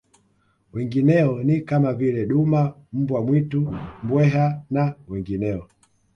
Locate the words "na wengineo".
4.69-5.67